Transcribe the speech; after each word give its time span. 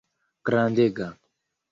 grandega 0.47 1.07